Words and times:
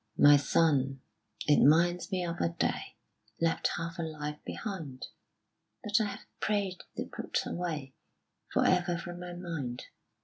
My 0.17 0.35
son, 0.35 0.99
it 1.45 1.63
minds 1.63 2.11
me 2.11 2.25
of 2.25 2.37
a 2.41 2.49
day 2.49 2.97
Left 3.39 3.69
half 3.77 3.99
a 3.99 4.01
life 4.01 4.39
behind, 4.43 5.05
That 5.83 5.97
I 6.03 6.05
have 6.05 6.19
prayed 6.39 6.79
to 6.97 7.05
put 7.05 7.45
away 7.45 7.93
For 8.51 8.65
ever 8.65 8.97
from 8.97 9.19
my 9.19 9.33
mind. 9.33 9.83